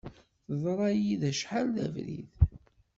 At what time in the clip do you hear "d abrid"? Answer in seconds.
1.75-2.31